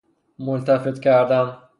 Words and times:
ملتف 0.39 0.99
کردن 0.99 1.57